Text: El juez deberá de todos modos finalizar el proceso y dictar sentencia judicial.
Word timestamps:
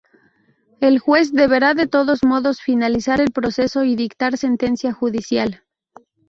El 0.79 0.97
juez 0.97 1.31
deberá 1.31 1.75
de 1.75 1.85
todos 1.85 2.23
modos 2.23 2.59
finalizar 2.59 3.21
el 3.21 3.29
proceso 3.31 3.83
y 3.83 3.95
dictar 3.95 4.35
sentencia 4.35 4.93
judicial. 4.93 5.61